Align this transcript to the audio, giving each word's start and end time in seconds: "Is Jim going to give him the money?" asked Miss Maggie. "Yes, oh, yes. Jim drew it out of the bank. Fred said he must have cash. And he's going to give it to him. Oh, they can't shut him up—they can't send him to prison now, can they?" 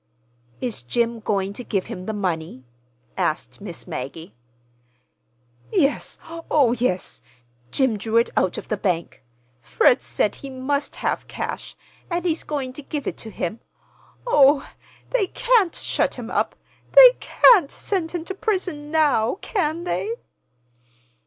"Is 0.61 0.81
Jim 0.81 1.19
going 1.19 1.53
to 1.53 1.63
give 1.63 1.85
him 1.85 2.07
the 2.07 2.11
money?" 2.13 2.63
asked 3.17 3.61
Miss 3.61 3.85
Maggie. 3.85 4.33
"Yes, 5.71 6.17
oh, 6.27 6.71
yes. 6.71 7.21
Jim 7.69 7.97
drew 7.99 8.17
it 8.17 8.31
out 8.35 8.57
of 8.57 8.67
the 8.69 8.77
bank. 8.77 9.23
Fred 9.61 10.01
said 10.01 10.33
he 10.33 10.49
must 10.49 10.95
have 10.95 11.27
cash. 11.27 11.75
And 12.09 12.25
he's 12.25 12.43
going 12.43 12.73
to 12.73 12.81
give 12.81 13.05
it 13.05 13.17
to 13.17 13.29
him. 13.29 13.59
Oh, 14.25 14.67
they 15.11 15.27
can't 15.27 15.75
shut 15.75 16.15
him 16.15 16.31
up—they 16.31 17.17
can't 17.19 17.69
send 17.69 18.09
him 18.11 18.25
to 18.25 18.33
prison 18.33 18.89
now, 18.89 19.37
can 19.43 19.83
they?" 19.83 20.15